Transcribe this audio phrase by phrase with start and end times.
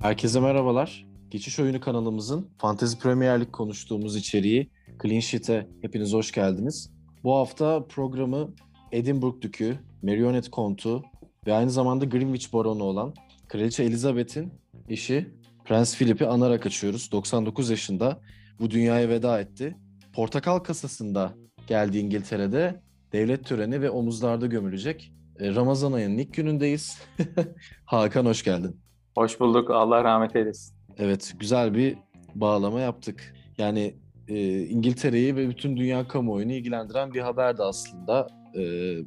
[0.00, 1.06] Herkese merhabalar.
[1.30, 4.70] Geçiş Oyunu kanalımızın Fantasy Premier Lig konuştuğumuz içeriği
[5.02, 6.90] Clean Sheet'e hepiniz hoş geldiniz.
[7.24, 8.54] Bu hafta programı
[8.92, 11.02] Edinburgh Dükü, Marionette Kontu
[11.46, 13.14] ve aynı zamanda Greenwich Baronu olan
[13.48, 14.52] Kraliçe Elizabeth'in
[14.88, 15.28] eşi
[15.64, 17.12] Prens Philip'i anarak açıyoruz.
[17.12, 18.20] 99 yaşında
[18.60, 19.76] bu dünyaya veda etti.
[20.12, 21.34] Portakal kasasında
[21.66, 22.82] geldi İngiltere'de
[23.12, 25.12] devlet töreni ve omuzlarda gömülecek.
[25.40, 26.98] E, Ramazan ayının ilk günündeyiz.
[27.84, 28.80] Hakan hoş geldin.
[29.20, 29.70] Hoş bulduk.
[29.70, 30.76] Allah rahmet eylesin.
[30.98, 31.96] Evet, güzel bir
[32.34, 33.34] bağlama yaptık.
[33.58, 33.94] Yani
[34.28, 38.62] e, İngiltere'yi ve bütün dünya kamuoyunu ilgilendiren bir haberdi aslında e,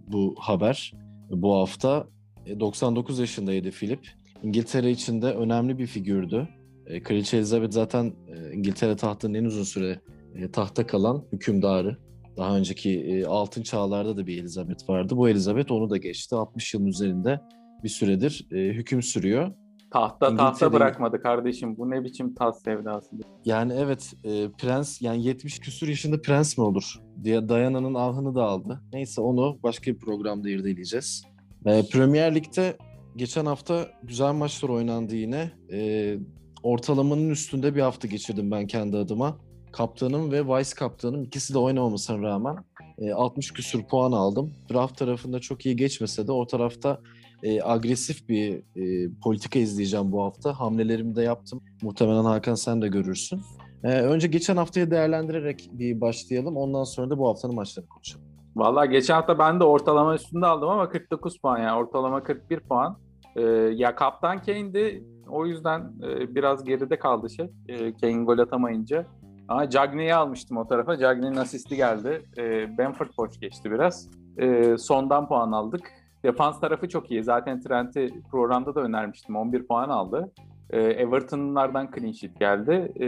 [0.08, 0.94] bu haber.
[1.30, 2.08] Bu hafta
[2.46, 4.08] e, 99 yaşındaydı Philip.
[4.44, 6.48] İngiltere için de önemli bir figürdü.
[6.88, 10.00] E, Kraliçe Elizabeth zaten e, İngiltere tahtının en uzun süre
[10.36, 11.98] e, tahta kalan hükümdarı.
[12.38, 15.18] Daha önceki e, altın çağlarda da bir Elizabeth vardı.
[15.18, 16.36] Bu Elizabeth onu da geçti.
[16.36, 17.42] 60 yılın üzerinde
[17.84, 19.52] bir süredir e, hüküm sürüyor.
[19.94, 21.78] Tahta tahta bırakmadı kardeşim.
[21.78, 23.16] Bu ne biçim taht sevdası?
[23.46, 28.44] Yani evet e, prens yani 70 küsur yaşında prens mi olur diye Diana'nın ahını da
[28.44, 28.82] aldı.
[28.94, 31.24] Neyse onu başka bir programda irdeleyeceğiz.
[31.66, 32.78] E, Premier Lig'de
[33.16, 35.52] geçen hafta güzel maçlar oynandı yine.
[35.72, 36.18] E,
[36.64, 39.38] ortalamanın üstünde bir hafta geçirdim ben kendi adıma.
[39.72, 42.56] Kaptanım ve vice kaptanım ikisi de oynamamasına rağmen
[42.98, 44.54] e, 60 küsur puan aldım.
[44.72, 47.00] Draft tarafında çok iyi geçmese de o tarafta
[47.44, 50.60] e, agresif bir e, politika izleyeceğim bu hafta.
[50.60, 51.62] Hamlelerimi de yaptım.
[51.82, 53.42] Muhtemelen Hakan sen de görürsün.
[53.84, 56.58] E, önce geçen haftayı değerlendirerek bir başlayalım.
[56.58, 58.26] Ondan sonra da bu haftanın maçlarını konuşalım.
[58.56, 62.98] Valla geçen hafta ben de ortalama üstünde aldım ama 49 puan yani ortalama 41 puan.
[63.36, 63.42] Ee,
[63.76, 67.52] ya kaptan Kane'di o yüzden e, biraz geride kaldı şey.
[67.68, 69.06] E, Kane gol atamayınca.
[69.48, 70.98] Ama Cagney'i almıştım o tarafa.
[70.98, 72.22] Cagney'in asisti geldi.
[72.38, 74.10] E, Benford boş geçti biraz.
[74.38, 76.03] E, sondan puan aldık.
[76.24, 77.24] Defans tarafı çok iyi.
[77.24, 79.36] Zaten Trent'i programda da önermiştim.
[79.36, 80.32] 11 puan aldı.
[80.70, 82.92] E, Everton'lardan clean sheet geldi.
[83.00, 83.08] E,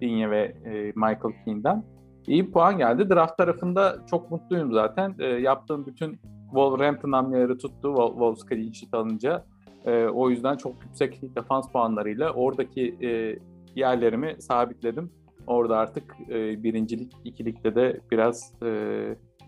[0.00, 1.84] Digne ve e, Michael Keane'den.
[2.26, 3.10] İyi puan geldi.
[3.10, 5.14] Draft tarafında çok mutluyum zaten.
[5.18, 7.94] E, yaptığım bütün Wolverhampton hamleleri tuttu.
[7.96, 9.44] Wolves clean sheet alınca.
[9.84, 13.38] E, o yüzden çok yüksek defans puanlarıyla oradaki e,
[13.74, 15.10] yerlerimi sabitledim.
[15.46, 18.68] Orada artık e, birincilik, ikilikte de biraz e,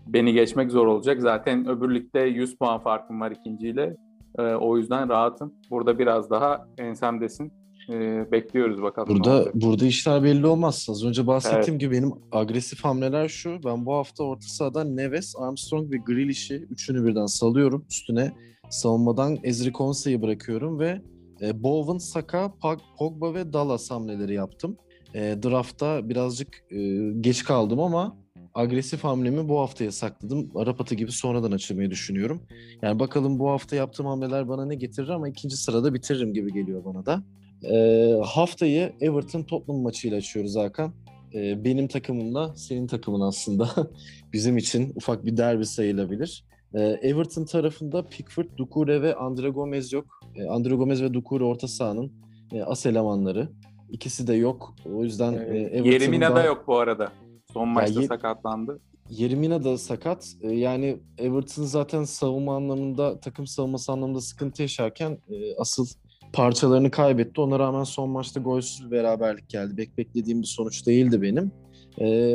[0.07, 1.21] beni geçmek zor olacak.
[1.21, 3.95] Zaten öbür ligde 100 puan farkım var ikinciyle.
[4.39, 5.53] E, o yüzden rahatım.
[5.69, 7.51] Burada biraz daha ensemdesin.
[7.89, 9.09] E, bekliyoruz bakalım.
[9.09, 10.87] Burada burada işler belli olmaz.
[10.89, 11.79] Az önce bahsettiğim evet.
[11.79, 13.59] gibi benim agresif hamleler şu.
[13.65, 17.85] Ben bu hafta orta sahadan Neves, Armstrong ve Grealish'i üçünü birden salıyorum.
[17.89, 18.31] Üstüne
[18.69, 21.01] savunmadan Ezri Konse'yi bırakıyorum ve
[21.41, 22.53] e, Bowen, Saka,
[22.97, 24.77] Pogba ve Dallas hamleleri yaptım.
[25.15, 28.22] E, draftta birazcık e, geç kaldım ama
[28.55, 30.51] agresif hamlemi bu haftaya sakladım.
[30.55, 32.41] Arap atı gibi sonradan açılmayı düşünüyorum.
[32.81, 36.85] Yani bakalım bu hafta yaptığım hamleler bana ne getirir ama ikinci sırada bitiririm gibi geliyor
[36.85, 37.23] bana da.
[37.63, 40.93] E, haftayı Everton Tottenham maçıyla açıyoruz Hakan.
[41.33, 43.69] E, benim takımımla senin takımın aslında
[44.33, 46.45] bizim için ufak bir derbi sayılabilir.
[46.73, 50.05] E, Everton tarafında Pickford, Dukure ve Andre Gomez yok.
[50.35, 52.11] E, Andre Gomez ve Dukure orta sahanın
[52.51, 53.49] e, as elemanları.
[53.89, 54.75] İkisi de yok.
[54.93, 55.89] O yüzden e, Everton'da...
[55.89, 57.11] Yerimina da yok bu arada.
[57.53, 58.79] Son maçta ya, sakatlandı.
[59.09, 60.35] Yerimina da sakat.
[60.43, 65.17] Yani Everton zaten savunma anlamında, takım savunması anlamında sıkıntı yaşarken
[65.57, 65.87] asıl
[66.33, 67.41] parçalarını kaybetti.
[67.41, 69.77] Ona rağmen son maçta golsüz bir beraberlik geldi.
[69.77, 71.51] Bek beklediğim bir sonuç değildi benim.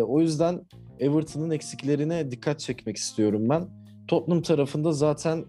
[0.02, 0.60] O yüzden
[1.00, 3.64] Everton'ın eksiklerine dikkat çekmek istiyorum ben.
[4.08, 5.44] Tottenham tarafında zaten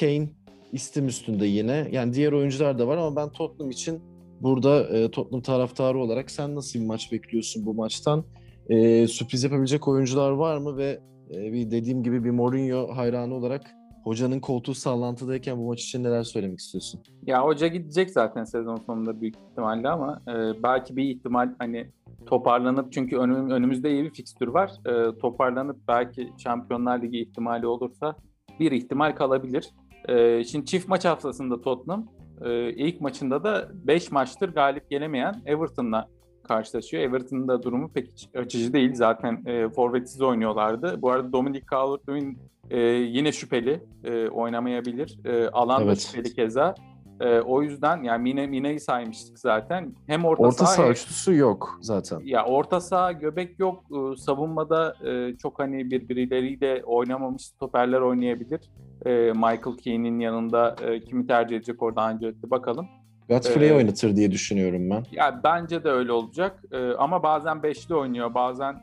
[0.00, 0.28] Kane
[0.72, 1.88] istim üstünde yine.
[1.92, 4.00] Yani diğer oyuncular da var ama ben Tottenham için
[4.40, 8.24] burada Tottenham taraftarı olarak sen nasıl bir maç bekliyorsun bu maçtan?
[8.68, 11.00] E, sürpriz yapabilecek oyuncular var mı ve
[11.30, 13.62] e, bir dediğim gibi bir Mourinho hayranı olarak
[14.04, 17.00] hocanın koltuğu sallantıdayken bu maç için neler söylemek istiyorsun?
[17.22, 21.90] Ya hoca gidecek zaten sezon sonunda büyük ihtimalle ama e, belki bir ihtimal hani
[22.26, 24.72] toparlanıp çünkü önüm, önümüzde iyi bir fikstür var.
[24.86, 28.16] E, toparlanıp belki Şampiyonlar Ligi ihtimali olursa
[28.60, 29.70] bir ihtimal kalabilir.
[30.08, 32.06] E, şimdi çift maç haftasında Tottenham
[32.44, 36.08] e, ilk maçında da 5 maçtır galip gelemeyen Everton'la
[36.46, 37.02] karşılaşıyor.
[37.02, 38.94] Everton'ın da durumu pek açıcı değil.
[38.94, 41.02] Zaten e, forvetsiz oynuyorlardı.
[41.02, 42.36] Bu arada Dominic Calvert-Lewin
[42.70, 43.80] e, yine şüpheli.
[44.04, 45.18] E, oynamayabilir.
[45.24, 45.96] E, alan evet.
[45.96, 46.74] da şüpheli keza.
[47.20, 49.94] E, o yüzden yani Mine Mine'yi saymıştık zaten.
[50.06, 52.20] Hem orta, orta saha, saha yok zaten.
[52.24, 53.84] Ya orta saha göbek yok.
[53.90, 58.60] E, savunmada e, çok hani birbirleriyle oynamamış stoperler oynayabilir.
[59.06, 62.86] E, Michael Keane'in yanında e, kimi tercih edecek orada Ancelotti bakalım.
[63.28, 65.04] Godfrey'i ee, oynatır diye düşünüyorum ben.
[65.12, 66.64] Ya bence de öyle olacak.
[66.72, 68.82] Ee, ama bazen beşli oynuyor, bazen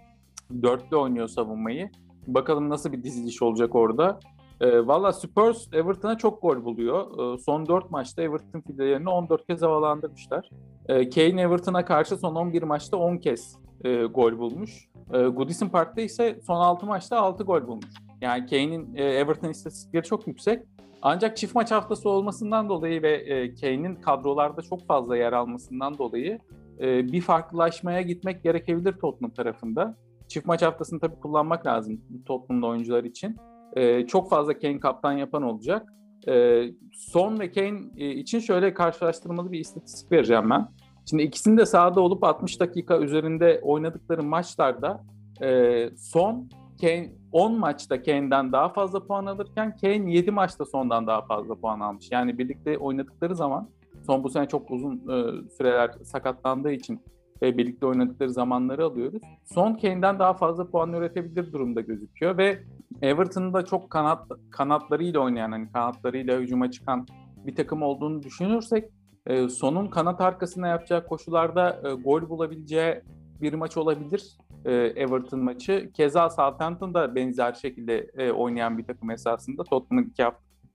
[0.64, 1.90] dörtlü oynuyor savunmayı.
[2.28, 4.20] Bakalım nasıl bir diziliş olacak orada.
[4.62, 7.34] E, Valla Spurs Everton'a çok gol buluyor.
[7.36, 10.50] E, son 4 maçta Everton filelerini 14 kez havalandırmışlar.
[10.88, 14.90] E, Kane Everton'a karşı son 11 maçta 10 kez e, gol bulmuş.
[15.14, 17.94] E, Goodison Park'ta ise son 6 maçta 6 gol bulmuş.
[18.24, 20.64] Yani Kane'in e, Everton istatistikleri çok yüksek.
[21.02, 26.40] Ancak çift maç haftası olmasından dolayı ve e, Kane'in kadrolarda çok fazla yer almasından dolayı
[26.80, 29.96] e, bir farklılaşmaya gitmek gerekebilir Tottenham tarafında.
[30.28, 33.38] Çift maç haftasını tabii kullanmak lazım Tottenham'da oyuncular için.
[33.76, 35.94] E, çok fazla Kane kaptan yapan olacak.
[36.28, 40.68] E, Son ve Kane e, için şöyle karşılaştırmalı bir istatistik vereceğim ben.
[41.10, 45.04] Şimdi ikisinin de sahada olup 60 dakika üzerinde oynadıkları maçlarda
[45.42, 46.50] e, Son
[46.82, 51.80] Kane 10 maçta Kane'den daha fazla puan alırken Kane 7 maçta Son'dan daha fazla puan
[51.80, 52.12] almış.
[52.12, 53.70] Yani birlikte oynadıkları zaman
[54.06, 57.02] Son bu sene çok uzun e, süreler sakatlandığı için
[57.42, 59.22] ve birlikte oynadıkları zamanları alıyoruz.
[59.46, 62.64] Son Kane'den daha fazla puan üretebilir durumda gözüküyor ve
[63.02, 67.08] Everton'da çok kanat kanatlarıyla oynayan, hani kanatlarıyla hücuma çıkan
[67.46, 68.90] bir takım olduğunu düşünürsek
[69.28, 73.02] e, sonun kanat arkasına yapacağı koşularda e, gol bulabileceği
[73.42, 75.92] bir maç olabilir e, Everton maçı.
[75.94, 79.64] Keza Southampton da benzer şekilde e, oynayan bir takım esasında.
[79.64, 80.24] Tottenham'ın iki,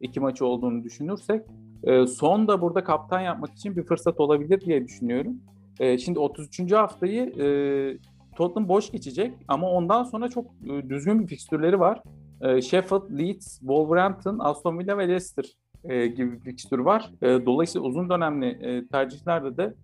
[0.01, 1.47] iki maçı olduğunu düşünürsek
[1.83, 5.37] e, son da burada kaptan yapmak için bir fırsat olabilir diye düşünüyorum.
[5.81, 6.73] E, şimdi 33.
[6.73, 7.47] haftayı e,
[8.37, 12.03] Tottenham boş geçecek ama ondan sonra çok e, düzgün bir fikstürleri var.
[12.41, 15.45] E, Sheffield, Leeds, Wolverhampton, Aston Villa ve Leicester
[15.85, 17.11] e, gibi bir fikstür var.
[17.23, 19.75] E, dolayısıyla uzun dönemli e, tercihlerde de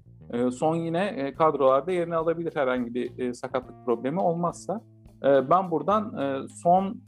[0.53, 4.81] son yine e, kadrolarda yerini alabilir herhangi bir e, sakatlık problemi olmazsa.
[5.25, 7.01] E, ben buradan e, son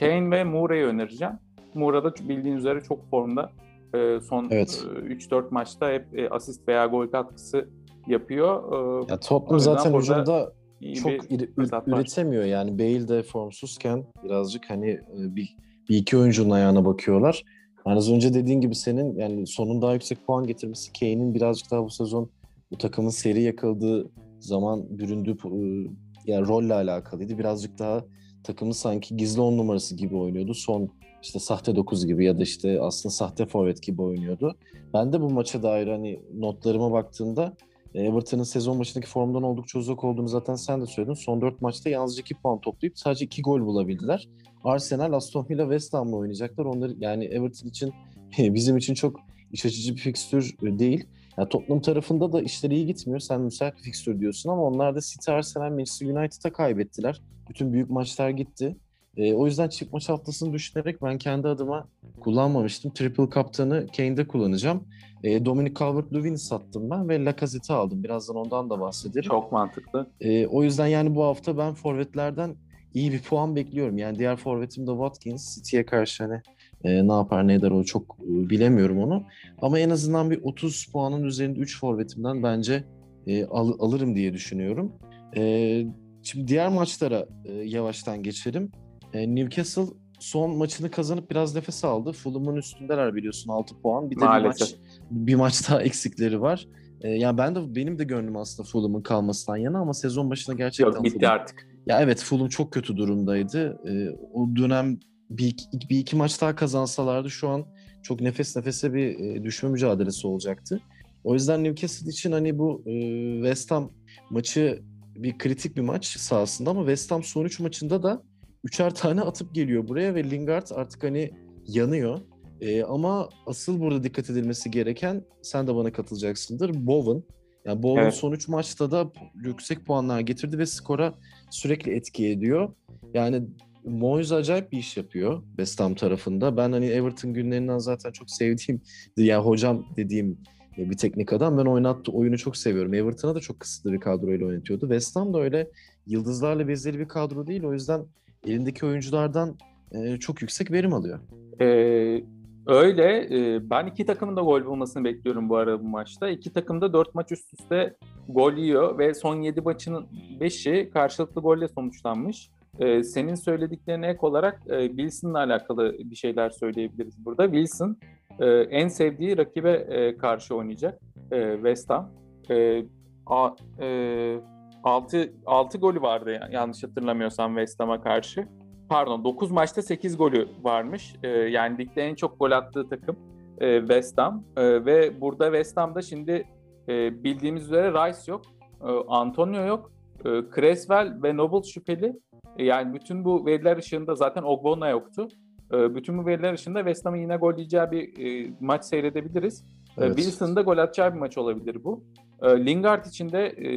[0.00, 1.34] Kane ve Moure'yi önereceğim.
[1.74, 3.50] Moura da bildiğiniz üzere çok formda.
[3.94, 4.86] E, son evet.
[4.96, 7.68] e, 3-4 maçta hep asist veya gol katkısı
[8.06, 8.62] yapıyor.
[9.10, 10.52] Ya Tottenham zaten hücumda
[10.94, 15.56] çok ür- üretemiyor yani Bale de formsuzken birazcık hani bir,
[15.88, 17.44] bir iki oyuncunun ayağına bakıyorlar.
[17.86, 21.84] Yani az önce dediğin gibi senin yani sonun daha yüksek puan getirmesi Kane'in birazcık daha
[21.84, 22.30] bu sezon
[22.70, 25.90] bu takımın seri yakıldığı zaman büründüğü e,
[26.26, 27.38] yani rolle alakalıydı.
[27.38, 28.04] Birazcık daha
[28.44, 30.54] takımı sanki gizli on numarası gibi oynuyordu.
[30.54, 30.90] Son
[31.22, 34.56] işte sahte 9 gibi ya da işte aslında sahte forvet gibi oynuyordu.
[34.94, 37.56] Ben de bu maça dair hani notlarıma baktığımda
[37.94, 41.14] e, Everton'ın sezon başındaki formdan oldukça uzak olduğunu zaten sen de söyledin.
[41.14, 44.28] Son 4 maçta yalnızca 2 puan toplayıp sadece 2 gol bulabildiler.
[44.64, 46.64] Arsenal, Aston Villa, West Ham'la oynayacaklar.
[46.64, 47.92] Onları yani Everton için
[48.38, 49.20] bizim için çok
[49.52, 51.06] iç açıcı bir fikstür e, değil.
[51.38, 53.20] Yani Tottenham tarafında da işleri iyi gitmiyor.
[53.20, 57.22] Sen müsait bir fikstür diyorsun ama onlar da City, Arsenal, Manchester United'a kaybettiler.
[57.48, 58.76] Bütün büyük maçlar gitti.
[59.16, 61.88] E, o yüzden çift maç haftasını düşünerek ben kendi adıma
[62.20, 62.92] kullanmamıştım.
[62.92, 64.84] Triple kaptanı Kane'de kullanacağım.
[65.24, 68.04] E, Dominic Calvert-Lewin'i sattım ben ve Lacazette'i aldım.
[68.04, 69.28] Birazdan ondan da bahsederim.
[69.28, 70.06] Çok mantıklı.
[70.20, 72.56] E, o yüzden yani bu hafta ben forvetlerden
[72.94, 73.98] iyi bir puan bekliyorum.
[73.98, 75.54] Yani diğer forvetim de Watkins.
[75.54, 76.42] City'ye karşı hani
[76.84, 79.22] e, ne yapar ne eder o çok e, bilemiyorum onu.
[79.62, 82.84] Ama en azından bir 30 puanın üzerinde 3 forvetimden bence
[83.26, 84.92] e, al, alırım diye düşünüyorum.
[85.36, 85.84] E,
[86.22, 88.70] şimdi diğer maçlara e, yavaştan geçelim.
[89.12, 89.86] E, Newcastle
[90.18, 92.12] son maçını kazanıp biraz nefes aldı.
[92.12, 94.10] Fulham'ın üstündeler biliyorsun 6 puan.
[94.10, 94.68] Bir de Maalesef.
[94.68, 94.80] bir maç
[95.10, 96.68] bir maç daha eksikleri var.
[97.00, 100.92] E, yani ben de benim de gönlüm aslında Fulham'ın kalmasından yana ama sezon başında gerçekten
[100.92, 101.68] Yok bitti Fulham, artık.
[101.86, 103.78] Ya evet Fulham çok kötü durumdaydı.
[103.88, 104.98] E, o dönem
[105.30, 105.56] bir
[105.90, 107.66] bir iki maç daha kazansalardı şu an
[108.02, 110.80] çok nefes nefese bir e, düşme mücadelesi olacaktı.
[111.24, 112.92] O yüzden Newcastle için hani bu e,
[113.34, 113.92] West Ham
[114.30, 114.82] maçı
[115.16, 118.22] bir kritik bir maç sahasında ama West Ham son 3 maçında da
[118.64, 121.30] üçer tane atıp geliyor buraya ve Lingard artık hani
[121.66, 122.20] yanıyor.
[122.60, 127.22] E, ama asıl burada dikkat edilmesi gereken, sen de bana katılacaksındır, Bowen.
[127.64, 128.14] Yani Bowen evet.
[128.14, 131.14] son 3 maçta da yüksek puanlar getirdi ve skora
[131.50, 132.74] sürekli etki ediyor.
[133.14, 133.42] Yani
[133.88, 136.56] Moyes acayip bir iş yapıyor West Ham tarafında.
[136.56, 138.80] Ben hani Everton günlerinden zaten çok sevdiğim,
[139.16, 140.38] yani hocam dediğim
[140.78, 141.58] bir teknik adam.
[141.58, 142.94] Ben oynattığı oyunu çok seviyorum.
[142.94, 144.84] Everton'a da çok kısıtlı bir kadroyla oynatıyordu.
[144.84, 145.70] West Ham da öyle
[146.06, 147.64] yıldızlarla bezeli bir kadro değil.
[147.64, 148.04] O yüzden
[148.46, 149.56] elindeki oyunculardan
[149.92, 151.18] e, çok yüksek verim alıyor.
[151.60, 152.24] Ee,
[152.66, 153.28] öyle.
[153.30, 156.28] E, ben iki takımın da gol bulmasını bekliyorum bu arada bu maçta.
[156.28, 157.96] İki takım da dört maç üst üste
[158.28, 160.06] gol yiyor ve son yedi maçının
[160.40, 162.50] beşi karşılıklı golle sonuçlanmış.
[162.78, 167.44] Ee, senin söylediklerine ek olarak e, Wilson'la alakalı bir şeyler söyleyebiliriz burada.
[167.44, 167.96] Wilson
[168.40, 171.00] e, en sevdiği rakibe e, karşı oynayacak
[171.32, 172.10] e, West Ham.
[172.50, 172.84] E,
[173.26, 174.40] a, e,
[174.84, 178.48] 6, 6 golü vardı yanlış hatırlamıyorsam West Ham'a karşı.
[178.88, 181.14] Pardon 9 maçta 8 golü varmış.
[181.22, 183.16] E, yani ligde en çok gol attığı takım
[183.60, 184.44] e, West Ham.
[184.56, 186.44] E, ve burada West Ham'da şimdi
[186.88, 188.42] e, bildiğimiz üzere Rice yok.
[188.82, 189.92] E, Antonio yok.
[190.24, 192.16] E, Creswell ve Noble şüpheli.
[192.58, 195.28] E, yani bütün bu veriler ışığında zaten Ogbonna yoktu.
[195.72, 199.64] E, bütün bu veriler ışığında West Ham'ın yine gol yiyeceği bir e, maç seyredebiliriz.
[199.98, 200.16] Evet.
[200.16, 202.04] Wilson'ın da gol atacağı bir maç olabilir bu.
[202.42, 203.68] E, Lingard için de e,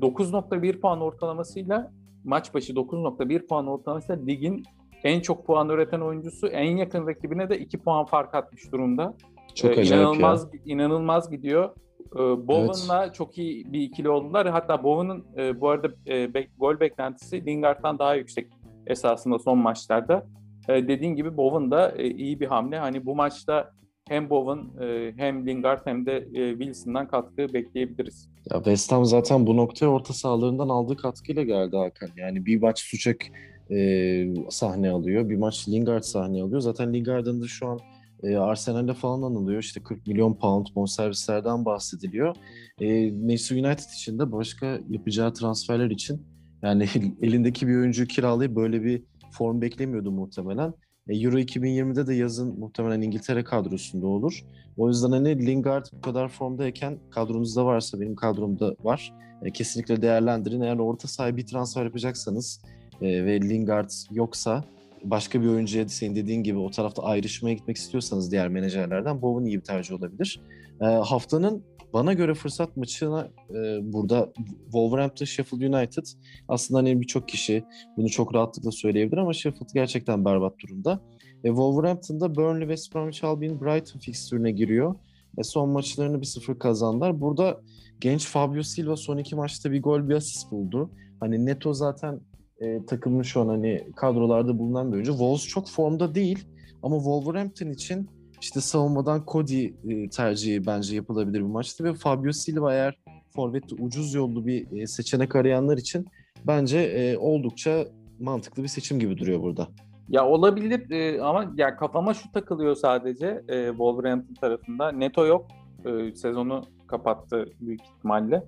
[0.00, 1.92] 9.1 puan ortalamasıyla
[2.24, 4.62] maç başı 9.1 puan ortalamasıyla ligin
[5.04, 9.14] en çok puan üreten oyuncusu en yakın rakibine de 2 puan fark atmış durumda.
[9.54, 10.60] Çok acayip inanılmaz ya.
[10.64, 11.70] inanılmaz gidiyor.
[12.14, 14.48] Ee, Bowen'la çok iyi bir ikili oldular.
[14.48, 18.46] Hatta Bowen'ın e, bu arada e, bek- gol beklentisi Lingard'dan daha yüksek
[18.86, 20.26] esasında son maçlarda.
[20.68, 22.78] E, dediğin gibi Bowen da e, iyi bir hamle.
[22.78, 23.72] Hani bu maçta
[24.08, 28.30] hem Bowen e, hem Lingard hem de e, Wilson'dan katkı bekleyebiliriz.
[28.50, 32.08] Ya West Ham zaten bu noktaya orta sahalarından aldığı katkıyla geldi Hakan.
[32.16, 33.32] Yani bir maç Suçek
[33.70, 36.60] e, sahne alıyor, bir maç Lingard sahne alıyor.
[36.60, 37.78] Zaten Lingard'ın da şu an
[38.22, 39.62] e, Arsenal'de falan anılıyor.
[39.62, 42.36] İşte 40 milyon pound bonservislerden bahsediliyor.
[42.80, 46.26] E, Manchester United için de başka yapacağı transferler için
[46.62, 46.88] yani
[47.22, 50.74] elindeki bir oyuncuyu kiralayıp böyle bir form beklemiyordu muhtemelen.
[51.08, 54.44] E, Euro 2020'de de yazın muhtemelen İngiltere kadrosunda olur.
[54.76, 59.12] O yüzden hani Lingard bu kadar formdayken kadronuzda varsa benim kadromda var.
[59.42, 60.60] E, kesinlikle değerlendirin.
[60.60, 62.62] Eğer orta sahaya bir transfer yapacaksanız
[63.02, 64.64] e, ve Lingard yoksa
[65.04, 69.58] başka bir oyuncuya senin dediğin gibi o tarafta ayrışmaya gitmek istiyorsanız diğer menajerlerden Bowen iyi
[69.58, 70.40] bir tercih olabilir.
[70.80, 74.32] E, haftanın bana göre fırsat maçına e, burada
[74.64, 76.06] Wolverhampton Sheffield United
[76.48, 77.64] aslında hani birçok kişi
[77.96, 81.00] bunu çok rahatlıkla söyleyebilir ama Sheffield gerçekten berbat durumda.
[81.44, 84.94] E, Wolverhampton'da Burnley, West Bromwich Albion, Brighton fikstürüne giriyor.
[85.38, 87.20] E, son maçlarını 1-0 kazandılar.
[87.20, 87.60] Burada
[88.00, 90.90] genç Fabio Silva son iki maçta bir gol bir asist buldu.
[91.20, 92.20] Hani Neto zaten
[92.60, 95.12] e, takımın şu an hani kadrolarda bulunan bir oyuncu.
[95.12, 96.44] Wolves çok formda değil
[96.82, 98.08] ama Wolverhampton için
[98.40, 102.98] işte savunmadan Cody e, tercihi bence yapılabilir bir maçtı ve Fabio Silva eğer
[103.34, 106.06] forvette ucuz yollu bir e, seçenek arayanlar için
[106.46, 107.86] bence e, oldukça
[108.20, 109.68] mantıklı bir seçim gibi duruyor burada.
[110.08, 114.92] Ya olabilir e, ama ya kafama şu takılıyor sadece e, Wolverhampton tarafında.
[114.92, 115.48] Neto yok.
[115.84, 118.42] E, sezonu kapattı büyük ihtimalle.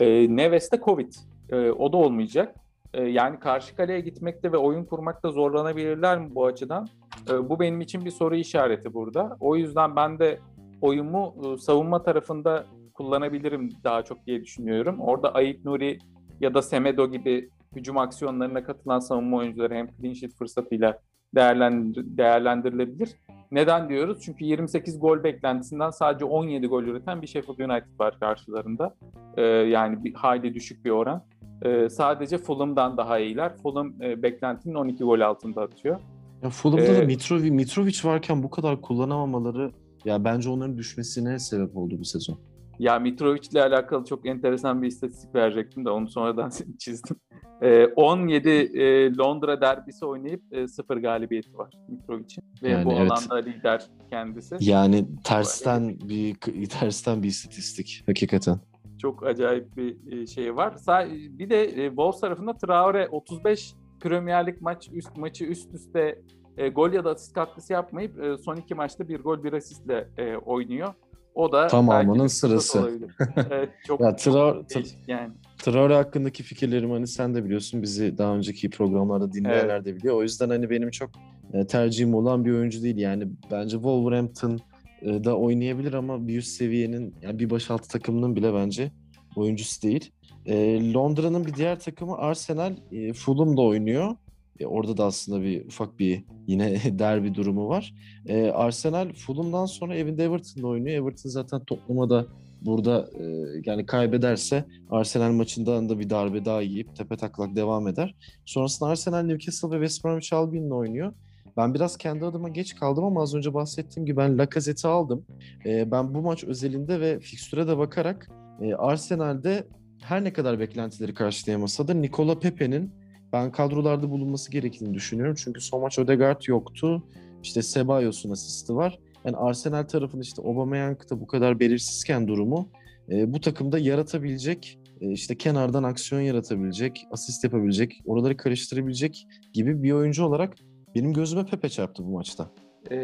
[0.00, 1.12] E, Neves de Covid.
[1.50, 2.54] E, o da olmayacak.
[2.94, 6.88] E, yani karşı kaleye gitmekte ve oyun kurmakta zorlanabilirler mi bu açıdan?
[7.30, 9.36] E, bu benim için bir soru işareti burada.
[9.40, 10.40] O yüzden ben de
[10.80, 15.00] oyumu e, savunma tarafında kullanabilirim daha çok diye düşünüyorum.
[15.00, 15.98] Orada Ayıp Nuri
[16.40, 20.98] ya da Semedo gibi hücum aksiyonlarına katılan savunma oyuncuları hem clean sheet fırsatıyla
[21.34, 23.10] değerlendir değerlendirilebilir.
[23.50, 24.18] Neden diyoruz?
[24.22, 28.94] Çünkü 28 gol beklentisinden sadece 17 gol üreten bir Sheffield United var karşılarında.
[29.36, 31.24] Ee, yani bir hayli düşük bir oran.
[31.64, 33.56] Ee, sadece Fulham'dan daha iyiler.
[33.62, 36.00] Fulham e, beklentinin 12 gol altında atıyor.
[36.42, 39.72] Ya Fulham'da Ee, da Mitrovic, Mitrovic varken bu kadar kullanamamaları
[40.04, 42.38] ya bence onların düşmesine sebep oldu bu sezon.
[42.78, 47.16] Ya Mitrovic ile alakalı çok enteresan bir istatistik verecektim de onu sonradan çizdim.
[47.62, 52.44] Ee, 17 e, Londra derbisi oynayıp e, 0 galibiyeti var Mitrovic'in.
[52.62, 53.10] Ve Yani bu evet.
[53.10, 54.56] alanda lider kendisi.
[54.60, 56.34] Yani tersten bir
[56.68, 58.60] tersten bir istatistik hakikaten.
[58.98, 60.74] Çok acayip bir e, şey var.
[61.10, 66.22] Bir de e, Wolves tarafında Traore 35 Premier Lig maç üst maçı üst üste
[66.56, 70.08] e, gol ya da asist katkısı yapmayıp e, son iki maçta bir gol bir asistle
[70.16, 70.94] e, oynuyor.
[71.34, 73.00] O da Tamamının sırası.
[73.50, 75.32] Evet, çok, Ya Tra- çok yani.
[75.58, 80.16] Traore hakkındaki fikirlerimi hani sen de biliyorsun bizi daha önceki programlarda dinleyenler de biliyor.
[80.16, 81.10] O yüzden hani benim çok
[81.52, 82.96] e, tercihim olan bir oyuncu değil.
[82.96, 84.58] Yani bence Wolverhampton
[85.04, 88.92] da oynayabilir ama bir üst seviyenin yani bir başaltı takımının bile bence
[89.36, 90.10] oyuncusu değil.
[90.46, 94.16] E, Londra'nın bir diğer takımı Arsenal e, Fulham'da oynuyor.
[94.60, 97.94] E, orada da aslında bir ufak bir yine derbi durumu var.
[98.26, 101.02] E, Arsenal Fulham'dan sonra evinde Everton'da oynuyor.
[101.02, 102.26] Everton zaten topluma da
[102.62, 103.24] burada e,
[103.64, 108.14] yani kaybederse Arsenal maçından da bir darbe daha yiyip tepe taklak devam eder.
[108.44, 111.12] Sonrasında Arsenal, Newcastle ve West Bromwich Albion'la oynuyor.
[111.58, 115.26] Ben biraz kendi adıma geç kaldım ama az önce bahsettiğim gibi ben Lacazette'i aldım.
[115.66, 118.28] E, ben bu maç özelinde ve fikstüre de bakarak
[118.60, 119.66] e, Arsenal'de
[120.02, 122.92] her ne kadar beklentileri karşılayamasa da Nicola Pepe'nin
[123.32, 125.34] ben kadrolarda bulunması gerektiğini düşünüyorum.
[125.38, 127.02] Çünkü son maç Odegaard yoktu.
[127.42, 128.98] İşte Cebalos'un asisti var.
[129.24, 132.68] Yani Arsenal tarafında işte Aubameyang da bu kadar belirsizken durumu
[133.10, 139.92] e, bu takımda yaratabilecek e, işte kenardan aksiyon yaratabilecek, asist yapabilecek, oraları karıştırabilecek gibi bir
[139.92, 140.54] oyuncu olarak
[140.98, 142.50] benim gözüme Pepe çarptı bu maçta.
[142.90, 142.96] Ee,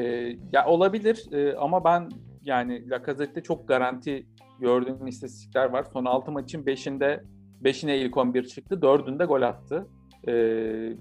[0.53, 2.09] ya olabilir ee, ama ben
[2.45, 4.27] yani Lacazette'de çok garanti
[4.61, 5.87] gördüğüm istatistikler var.
[5.93, 7.23] Son 6 maçın 5'inde
[7.63, 8.75] 5'ine ilk 11 çıktı.
[8.75, 9.87] 4'ünde gol attı.
[10.27, 10.33] Ee,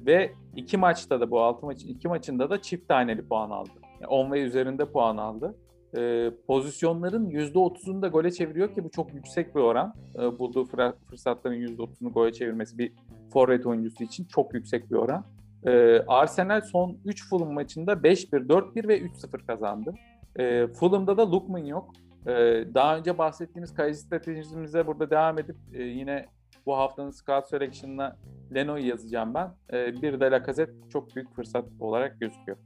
[0.06, 3.70] ve iki maçta da bu 6 maçın iki maçında da çift taneli puan aldı.
[4.02, 5.58] Yani 10 ve üzerinde puan aldı.
[5.98, 9.94] Ee, pozisyonların %30'unu da gole çeviriyor ki bu çok yüksek bir oran.
[10.20, 10.66] Ee, bulduğu
[11.10, 12.94] fırsatların %30'unu gole çevirmesi bir
[13.34, 15.26] forvet oyuncusu için çok yüksek bir oran.
[15.66, 19.94] E, Arsenal son 3 Fulham maçında 5-1, 4-1 ve 3-0 kazandı.
[20.40, 21.94] E, Fulham'da da Lukman yok.
[22.28, 22.32] E,
[22.74, 26.26] daha önce bahsettiğimiz kaleci stratejimize burada devam edip e, yine
[26.66, 28.18] bu haftanın Scout Selection'ına
[28.56, 29.52] Leno'yu yazacağım ben.
[29.74, 32.58] E, bir de Lacazette çok büyük fırsat olarak gözüküyor.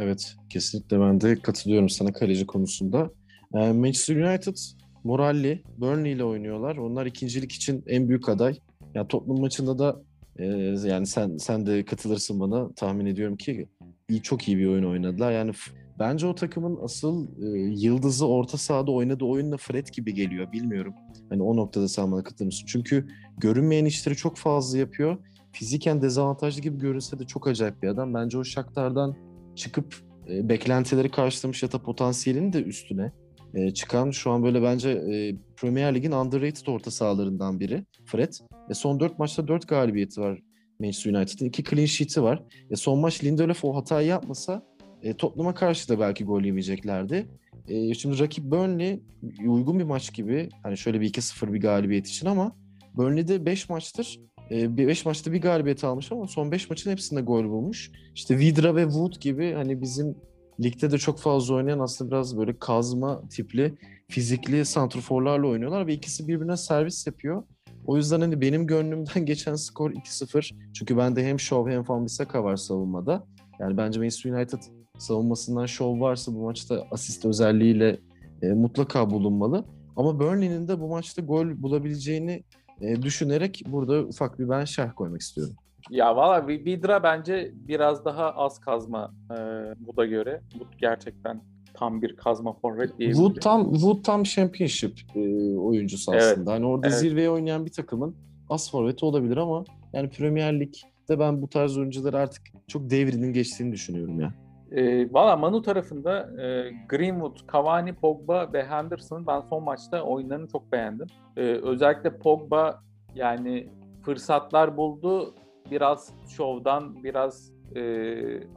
[0.00, 3.10] Evet, kesinlikle ben de katılıyorum sana kaleci konusunda.
[3.54, 4.56] E, Manchester United
[5.04, 6.76] moralli, Burnley ile oynuyorlar.
[6.76, 8.58] Onlar ikincilik için en büyük aday.
[8.94, 10.02] Ya Tottenham maçında da
[10.38, 10.44] e,
[10.88, 13.68] yani sen sen de katılırsın bana tahmin ediyorum ki
[14.08, 15.32] iyi çok iyi bir oyun oynadılar.
[15.32, 15.52] Yani
[15.98, 20.52] bence o takımın asıl e, yıldızı orta sahada oynadığı oyunla Fred gibi geliyor.
[20.52, 20.94] Bilmiyorum.
[21.28, 22.66] Hani o noktada sen bana katılır mısın?
[22.68, 25.16] Çünkü görünmeyen işleri çok fazla yapıyor.
[25.52, 28.14] Fiziken dezavantajlı gibi görünse de çok acayip bir adam.
[28.14, 29.16] Bence o Shakhtar'dan
[29.56, 29.94] çıkıp
[30.30, 33.12] e, beklentileri karşılamış ya da potansiyelini de üstüne
[33.54, 38.32] e, çıkan şu an böyle bence e, Premier Lig'in underrated orta sahalarından biri Fred.
[38.70, 40.38] E, son 4 maçta 4 galibiyeti var
[40.80, 41.46] Manchester United'ın.
[41.46, 42.42] 2 clean sheet'i var.
[42.70, 44.62] E, son maç Lindelöf o hatayı yapmasa
[45.02, 47.26] e, Tottenham'a karşı da belki gol yemeyeceklerdi.
[47.68, 49.02] E, şimdi rakip Burnley
[49.46, 50.48] uygun bir maç gibi.
[50.62, 52.56] Hani şöyle bir 2-0 bir galibiyet için ama
[52.96, 54.18] Burnley'de 5 maçtır
[54.50, 57.90] 5 e, maçta bir galibiyet almış ama son 5 maçın hepsinde gol bulmuş.
[58.14, 60.16] İşte Vidra ve Wood gibi hani bizim
[60.60, 63.74] ligde de çok fazla oynayan aslında biraz böyle kazma tipli
[64.08, 67.42] fizikli santrforlarla oynuyorlar ve ikisi birbirine servis yapıyor.
[67.86, 70.54] O yüzden hani benim gönlümden geçen skor 2-0.
[70.74, 73.26] Çünkü bende hem Shaw hem Van Bissaka var savunmada.
[73.58, 74.58] Yani bence Manchester United
[74.98, 78.00] savunmasından Shaw varsa bu maçta asist özelliğiyle
[78.42, 79.64] e, mutlaka bulunmalı.
[79.96, 82.44] Ama Burnley'nin de bu maçta gol bulabileceğini
[82.80, 85.56] e, düşünerek burada ufak bir ben şerh koymak istiyorum.
[85.90, 89.34] Ya valla Vidra bence biraz daha az kazma e,
[89.78, 90.40] Wood'a göre.
[90.50, 91.40] Wood gerçekten
[91.74, 93.24] tam bir kazma forvet diyebilirim.
[93.24, 95.20] Wood tam, Wood tam championship e,
[95.58, 96.34] oyuncusu aslında.
[96.34, 96.48] Evet.
[96.48, 96.98] Hani orada evet.
[96.98, 98.16] zirveye oynayan bir takımın
[98.50, 103.72] az forveti olabilir ama yani Premier Lig'de ben bu tarz oyuncuları artık çok devrinin geçtiğini
[103.72, 104.32] düşünüyorum ya.
[104.70, 110.72] E, Valla Manu tarafında e, Greenwood, Cavani, Pogba ve Henderson ben son maçta oyunlarını çok
[110.72, 111.06] beğendim.
[111.36, 112.82] E, özellikle Pogba
[113.14, 113.68] yani
[114.02, 115.34] fırsatlar buldu.
[115.70, 117.82] Biraz şovdan, biraz e,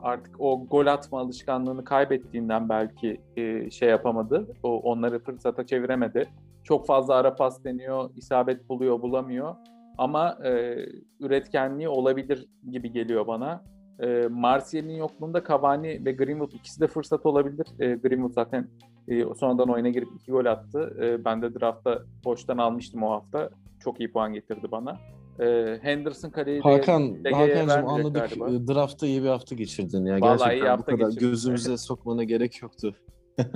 [0.02, 4.48] artık o gol atma alışkanlığını kaybettiğinden belki e, şey yapamadı.
[4.64, 6.30] O onları fırsata çeviremedi.
[6.64, 9.56] Çok fazla ara pas deniyor, isabet buluyor, bulamıyor.
[9.98, 10.86] Ama e,
[11.20, 13.64] üretkenliği olabilir gibi geliyor bana.
[14.00, 17.68] E, Martial'in yokluğunda Cavani ve Greenwood ikisi de fırsat olabilir.
[17.80, 18.68] E, Greenwood zaten
[19.08, 20.98] e, sonradan oyuna girip iki gol attı.
[21.02, 23.50] E, ben de draftta boştan almıştım o hafta.
[23.80, 24.98] Çok iyi puan getirdi bana.
[25.42, 28.30] E, Henderson kaleyi Hakan, Hakan'cığım anladık.
[28.30, 28.50] Galiba.
[28.50, 30.22] E, draftta iyi bir hafta geçirdin ya.
[30.22, 31.30] Vallahi Gerçekten iyi hafta bu kadar geçirdim.
[31.30, 32.96] gözümüze sokmana gerek yoktu.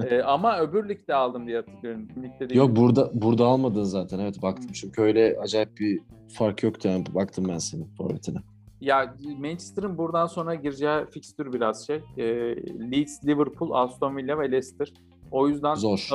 [0.09, 2.07] e, ama öbür ligde aldım diye hatırlıyorum.
[2.23, 2.59] Ligde değil.
[2.59, 4.19] Yok burada burada almadın zaten.
[4.19, 5.99] Evet baktım çünkü öyle acayip bir
[6.33, 8.37] fark yoktu yani baktım ben senin forvetine.
[8.81, 12.01] Ya Manchester'ın buradan sonra gireceği fikstür biraz şey.
[12.17, 12.25] E,
[12.91, 14.93] Leeds, Liverpool, Aston Villa ve Leicester.
[15.31, 16.09] O yüzden zor.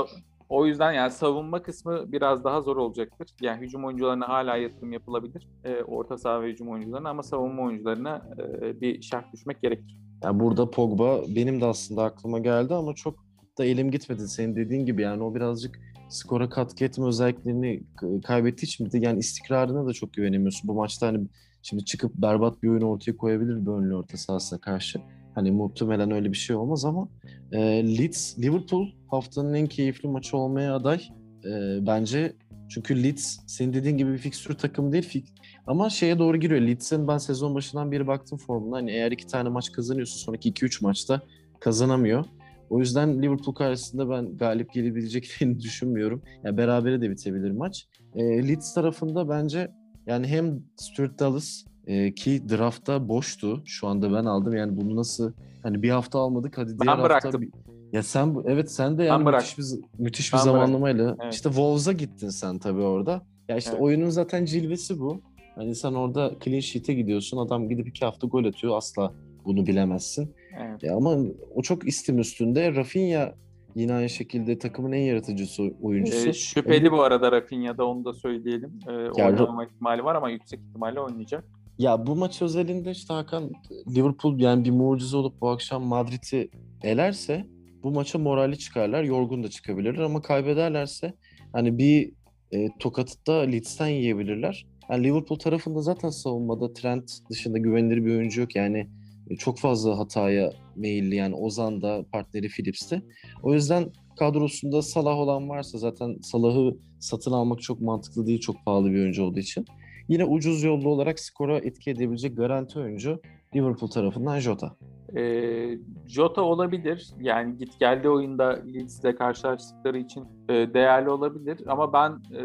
[0.50, 3.28] O yüzden yani savunma kısmı biraz daha zor olacaktır.
[3.40, 5.48] Yani hücum oyuncularına hala yatırım yapılabilir.
[5.64, 8.22] E, orta saha ve hücum oyuncularına ama savunma oyuncularına
[8.62, 9.98] e, bir şart düşmek gerekir.
[10.24, 13.14] Yani burada Pogba benim de aslında aklıma geldi ama çok
[13.58, 14.28] da elim gitmedi.
[14.28, 17.82] Senin dediğin gibi yani o birazcık skora katkı etme özelliklerini
[18.26, 20.68] kaybettiği için bir de yani istikrarına da çok güvenemiyorsun.
[20.68, 21.26] Bu maçta hani
[21.62, 25.00] Şimdi çıkıp berbat bir oyun ortaya koyabilir Burnley orta sahasına karşı.
[25.34, 27.08] Hani muhtemelen öyle bir şey olmaz ama
[27.52, 27.58] e,
[27.98, 31.00] Leeds, Liverpool haftanın en keyifli maçı olmaya aday.
[31.44, 32.32] E, bence
[32.68, 35.08] çünkü Leeds senin dediğin gibi bir fikstür takım değil.
[35.08, 35.26] Fik
[35.66, 36.60] ama şeye doğru giriyor.
[36.60, 38.76] Leeds'in ben sezon başından beri baktım formuna.
[38.76, 41.22] Hani eğer iki tane maç kazanıyorsa sonraki 2-3 maçta
[41.60, 42.24] kazanamıyor.
[42.70, 46.22] O yüzden Liverpool karşısında ben galip gelebileceklerini düşünmüyorum.
[46.44, 47.88] Yani berabere de bitebilir maç.
[48.14, 49.70] E, Leeds tarafında bence
[50.06, 53.62] yani hem Stuart Dallas e, ki draftta boştu.
[53.64, 54.56] Şu anda ben aldım.
[54.56, 57.32] Yani bunu nasıl hani bir hafta almadık hadi diğer ben bıraktım.
[57.32, 57.58] hafta
[57.92, 59.64] ya sen evet sen de yani müthiş bir
[59.98, 61.34] müthiş bir ben zamanlamayla evet.
[61.34, 63.22] işte Wolves'a gittin sen tabii orada.
[63.48, 63.82] Ya işte evet.
[63.82, 65.20] oyunun zaten cilvesi bu.
[65.54, 67.38] Hani sen orada clean sheet'e gidiyorsun.
[67.38, 68.76] Adam gidip iki hafta gol atıyor.
[68.76, 69.12] Asla
[69.44, 70.34] bunu bilemezsin.
[70.60, 70.82] Evet.
[70.82, 71.16] Ya ama
[71.54, 72.74] o çok istim üstünde.
[72.74, 73.34] Rafinha
[73.74, 76.28] Yine aynı şekilde takımın en yaratıcısı oyuncusu.
[76.28, 78.78] E, şüpheli e, bu arada Rafinha'da onu da söyleyelim.
[78.88, 81.44] E, oynama ihtimali var ama yüksek ihtimalle oynayacak.
[81.80, 83.50] Ya bu maç özelinde işte Hakan
[83.88, 86.50] Liverpool yani bir mucize olup bu akşam Madrid'i
[86.82, 87.46] elerse
[87.82, 89.02] bu maça morali çıkarlar.
[89.02, 91.14] Yorgun da çıkabilirler ama kaybederlerse
[91.52, 92.12] hani bir
[92.52, 94.66] e, tokatı da Leeds'ten yiyebilirler.
[94.90, 98.56] Yani Liverpool tarafında zaten savunmada Trent dışında güvenilir bir oyuncu yok.
[98.56, 98.90] Yani
[99.30, 103.02] e, çok fazla hataya meyilli yani Ozan da partneri Phillips'te.
[103.42, 108.90] O yüzden kadrosunda Salah olan varsa zaten Salah'ı satın almak çok mantıklı değil çok pahalı
[108.90, 109.66] bir oyuncu olduğu için.
[110.10, 113.20] Yine ucuz yollu olarak skora etki edebilecek garanti oyuncu
[113.54, 114.76] Liverpool tarafından Jota.
[115.16, 117.10] E, Jota olabilir.
[117.20, 121.60] Yani git geldi oyunda Leeds'le karşılaştıkları için e, değerli olabilir.
[121.66, 122.44] Ama ben e,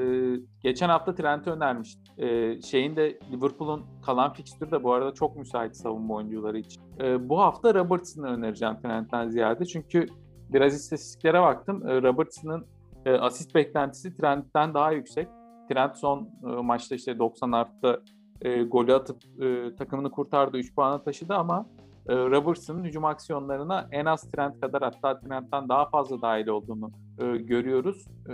[0.63, 2.25] geçen hafta Trent'i önermiştim.
[2.25, 6.81] E, şeyin de Liverpool'un kalan fikstürü de bu arada çok müsait savunma oyuncuları için.
[7.01, 9.65] E, bu hafta Robertson'ı önereceğim Trent'ten ziyade.
[9.65, 10.05] Çünkü
[10.49, 11.87] biraz istatistiklere baktım.
[11.87, 12.65] E, Robertson'ın
[13.05, 15.27] e, asist beklentisi Trent'ten daha yüksek.
[15.69, 18.03] Trent son e, maçta işte 90 artı
[18.41, 21.65] e, golü atıp e, takımını kurtardı, 3 puana taşıdı ama
[22.09, 27.37] e, Robertson'ın hücum aksiyonlarına en az Trent kadar hatta Trent'ten daha fazla dahil olduğunu e,
[27.37, 28.07] görüyoruz.
[28.29, 28.33] E,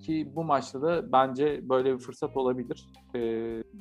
[0.00, 2.86] ki bu maçta da bence böyle bir fırsat olabilir.
[3.14, 3.20] E,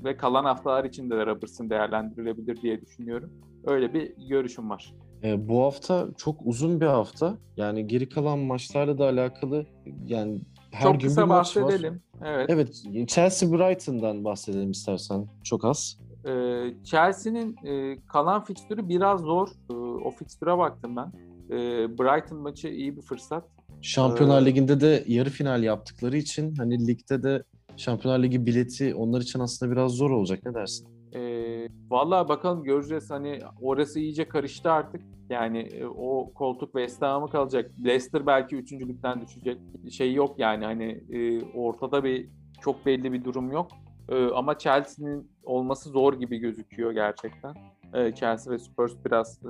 [0.04, 3.34] ve kalan haftalar için de Robertson değerlendirilebilir diye düşünüyorum.
[3.66, 4.94] Öyle bir görüşüm var.
[5.24, 7.38] E, bu hafta çok uzun bir hafta.
[7.58, 9.66] Yani geri kalan maçlarla da alakalı
[10.08, 11.94] yani her çok gün kısa bir maç bahsedelim.
[11.94, 12.28] var.
[12.30, 12.50] Evet.
[12.50, 15.28] Evet, Chelsea Brighton'dan bahsedelim istersen.
[15.44, 15.98] Çok az.
[16.26, 19.48] Ee, Chelsea'nin e, kalan fikstürü biraz zor.
[19.72, 21.12] Ee, o fikstüre baktım ben.
[21.50, 23.44] Ee, Brighton maçı iyi bir fırsat.
[23.82, 27.44] Şampiyonlar Ee, Ligi'nde de yarı final yaptıkları için hani ligde de
[27.78, 30.40] Şampiyonlar Ligi bileti onlar için aslında biraz zor olacak.
[30.46, 30.88] Ne dersin?
[31.90, 33.12] Vallahi bakalım göreceğiz.
[33.12, 35.02] Hani orası iyice karıştı artık.
[35.30, 37.72] Yani e, o koltuk West Ham'a kalacak?
[37.86, 39.58] Leicester belki üçüncülükten düşecek.
[39.92, 42.30] Şey yok yani hani e, ortada bir
[42.62, 43.68] çok belli bir durum yok.
[44.10, 47.54] E, ama Chelsea'nin olması zor gibi gözüküyor gerçekten.
[48.16, 49.42] Chelsea ve Spurs biraz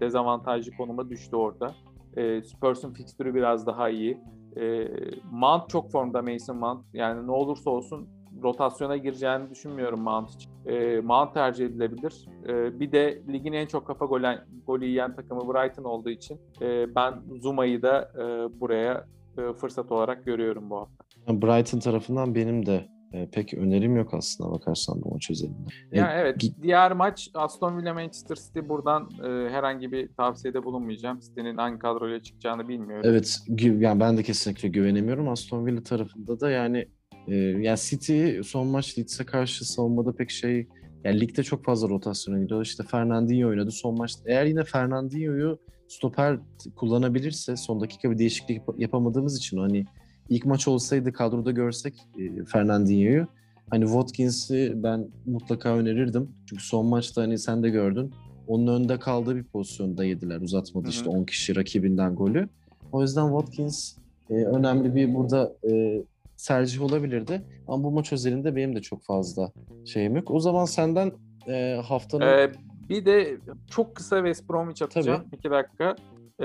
[0.00, 1.74] dezavantajlı konuma düştü orada.
[2.16, 4.18] E, Spurs'un fikstürü biraz daha iyi.
[4.56, 4.88] E,
[5.30, 6.84] Mount çok formda Mason Mount.
[6.92, 8.08] Yani ne olursa olsun
[8.42, 10.50] rotasyona gireceğini düşünmüyorum Mount için.
[10.66, 12.28] E, Mount tercih edilebilir.
[12.48, 14.26] E, bir de ligin en çok kafa golü,
[14.66, 19.06] golü yiyen takımı Brighton olduğu için e, ben Zuma'yı da e, buraya
[19.38, 21.04] e, fırsat olarak görüyorum bu hafta.
[21.28, 25.68] Brighton tarafından benim de e, pek önerim yok aslında bakarsan bu maç özelinde.
[25.92, 31.18] E, Yani evet diğer maç Aston Villa Manchester City buradan e, herhangi bir tavsiyede bulunmayacağım.
[31.18, 33.04] City'nin hangi kadroyla çıkacağını bilmiyorum.
[33.06, 35.28] Evet, yani ben de kesinlikle güvenemiyorum.
[35.28, 36.88] Aston Villa tarafında da yani
[37.30, 40.66] e, yani City son maç Leeds'e karşı savunmada pek şey
[41.04, 42.62] yani ligde çok fazla rotasyona gidiyor.
[42.62, 44.22] İşte Fernandinho oynadı son maçta.
[44.26, 46.38] Eğer yine Fernandinho'yu stoper
[46.76, 49.86] kullanabilirse son dakika bir değişiklik yap- yapamadığımız için hani
[50.28, 53.26] ilk maç olsaydı kadroda görsek e, Fernandinho'yu
[53.70, 56.28] hani Watkins'i ben mutlaka önerirdim.
[56.46, 58.12] Çünkü son maçta hani sen de gördün.
[58.46, 60.40] Onun önde kaldığı bir pozisyonda yediler.
[60.40, 60.92] Uzatmadı Hı hı.
[60.92, 62.48] işte 10 kişi rakibinden golü.
[62.92, 63.96] O yüzden Watkins
[64.30, 66.02] e, önemli bir burada e,
[66.46, 67.42] tercih olabilirdi.
[67.68, 69.52] Ama bu maç özelinde benim de çok fazla
[69.86, 70.30] şeyim yok.
[70.30, 71.12] O zaman senden
[71.48, 72.52] e, haftanın Ee,
[72.88, 73.36] bir de
[73.70, 75.22] çok kısa West Bromwich atacağım.
[75.22, 75.36] Tabii.
[75.36, 75.96] İki dakika.
[76.40, 76.44] Ee,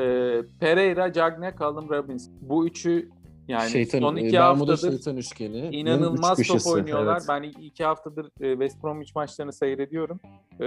[0.59, 2.29] Pereira, Cagney, Callum Robbins.
[2.41, 3.09] Bu üçü
[3.47, 5.75] yani şeytan, son e, iki Bermuda haftadır şeytan üçgeni.
[5.75, 7.17] inanılmaz üç top köşesi, oynuyorlar.
[7.17, 7.25] evet.
[7.29, 10.19] Ben iki haftadır e, West Bromwich maçlarını seyrediyorum.
[10.59, 10.65] Ee,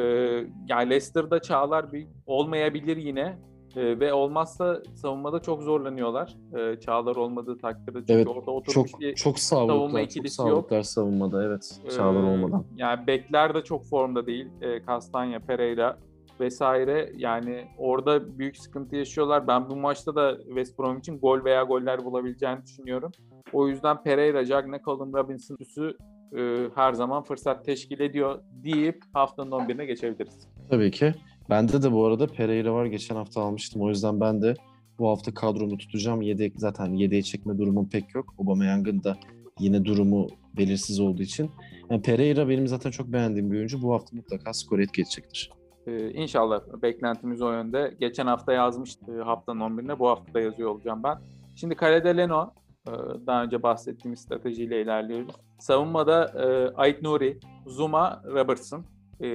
[0.69, 3.39] yani Leicester'da Çağlar bir olmayabilir yine.
[3.77, 6.37] Ee, ve olmazsa savunmada çok zorlanıyorlar.
[6.59, 10.43] Ee, Çağlar olmadığı takdirde çünkü Evet, orada oturmuş Çok bir çok savunma sağlıklar, çok ikilisi
[10.43, 10.71] yok.
[10.87, 11.81] savunmada evet.
[11.97, 12.65] Çağlar Ee, olmadan.
[12.77, 14.49] Yani bekler de çok formda değil.
[14.63, 15.99] Ee, Castanya, Pereira
[16.41, 17.13] vesaire.
[17.17, 19.47] Yani orada büyük sıkıntı yaşıyorlar.
[19.49, 23.13] Ben bu maçta da West Brom için gol veya goller bulabileceğini düşünüyorum.
[23.53, 25.97] O yüzden Pereira, Cagney, Callum Robinson üçlüsü
[26.39, 30.49] e, her zaman fırsat teşkil ediyor deyip haftanın 11'ine geçebiliriz.
[30.71, 31.15] Tabii ki.
[31.51, 32.87] Bende de bu arada Pereira var.
[32.87, 33.83] Geçen hafta almıştım.
[33.83, 34.55] O yüzden ben de
[34.99, 36.23] bu hafta kadromu tutacağım.
[36.23, 38.35] Yedek zaten yedeğe çekme durumum pek yok.
[38.39, 39.17] Aubameyang'ın da
[39.59, 41.51] yine durumu belirsiz olduğu için.
[41.91, 43.83] Yani Pereira benim zaten çok beğendiğim bir oyuncu.
[43.83, 45.51] Bu hafta mutlaka skor etki edecektir.
[45.87, 47.97] Ee, inşallah beklentimiz o yönde.
[48.01, 49.99] Geçen hafta yazmıştı haftanın 11'ine.
[49.99, 51.19] Bu hafta da yazıyor olacağım ben.
[51.57, 52.51] Şimdi kalede Leno.
[52.89, 52.91] Ee,
[53.27, 55.35] Daha önce bahsettiğimiz stratejiyle ilerliyoruz.
[55.59, 58.85] Savunmada e, Ait Nuri, Zuma, Robertson.
[59.21, 59.29] Ee,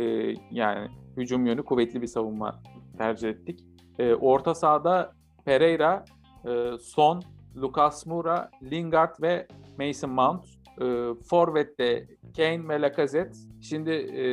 [0.52, 2.62] yani hücum yönü kuvvetli bir savunma
[2.98, 3.66] tercih ettik.
[4.00, 5.14] Ee, orta sahada
[5.46, 6.06] Pereira,
[6.46, 7.22] e, Son,
[7.56, 9.48] Lucas Moura, Lingard ve
[9.80, 10.46] Mason Mount.
[10.82, 13.40] Ee, Forvet'te Kane ve Lacazette.
[13.62, 14.24] Şimdi e,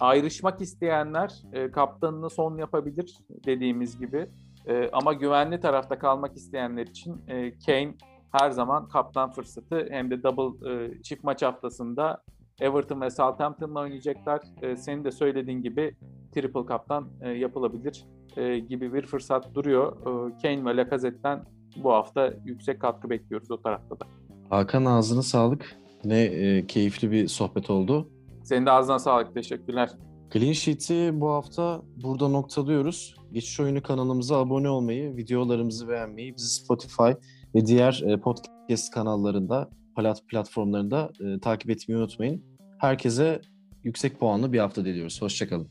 [0.00, 4.30] ayrışmak isteyenler e, kaptanını son yapabilir dediğimiz gibi.
[4.66, 7.94] E, ama güvenli tarafta kalmak isteyenler için e, Kane
[8.32, 12.22] her zaman kaptan fırsatı hem de double e, çift maç haftasında
[12.60, 14.40] Everton ve Southampton'la oynayacaklar.
[14.62, 15.94] E, senin de söylediğin gibi
[16.34, 18.04] triple kaptan e, yapılabilir
[18.36, 19.96] e, gibi bir fırsat duruyor.
[19.96, 21.44] E, Kane ve Lacazette'den
[21.76, 24.06] bu hafta yüksek katkı bekliyoruz o tarafta da.
[24.50, 25.76] Hakan ağzına sağlık.
[26.04, 28.08] Ne e, keyifli bir sohbet oldu.
[28.44, 29.34] Senin de ağzına sağlık.
[29.34, 29.90] Teşekkürler.
[30.32, 33.14] Clean Sheet'i bu hafta burada noktalıyoruz.
[33.32, 37.10] Geçiş Oyunu kanalımıza abone olmayı, videolarımızı beğenmeyi, bizi Spotify
[37.54, 42.49] ve diğer podcast kanallarında, plat platformlarında e, takip etmeyi unutmayın.
[42.80, 43.40] Herkese
[43.84, 45.22] yüksek puanlı bir hafta diliyoruz.
[45.22, 45.68] Hoşçakalın.